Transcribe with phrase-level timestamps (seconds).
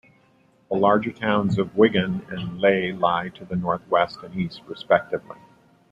[0.71, 5.37] The larger towns of Wigan and Leigh lie to the northwest and east respectively.